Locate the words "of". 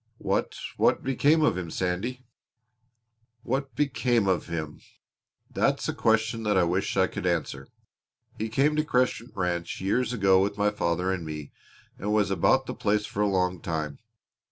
1.43-1.59, 4.27-4.47